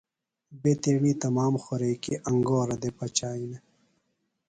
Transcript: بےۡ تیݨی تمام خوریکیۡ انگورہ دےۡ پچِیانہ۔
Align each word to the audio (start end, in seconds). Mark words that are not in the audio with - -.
بےۡ 0.61 0.77
تیݨی 0.81 1.11
تمام 1.23 1.53
خوریکیۡ 1.63 2.21
انگورہ 2.29 2.75
دےۡ 2.81 2.93
پچِیانہ۔ 2.97 3.57